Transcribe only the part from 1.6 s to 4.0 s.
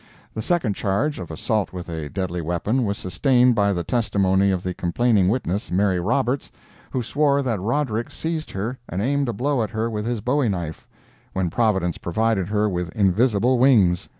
with a deadly weapon, was sustained by the